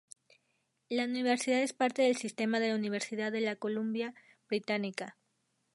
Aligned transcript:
La 0.89 1.05
universidad 1.05 1.61
es 1.61 1.73
parte 1.73 2.01
del 2.01 2.17
sistema 2.17 2.59
de 2.59 2.69
la 2.69 2.75
Universidad 2.75 3.31
de 3.31 3.41
la 3.41 3.55
Columbia 3.55 4.15
Británica. 4.49 5.19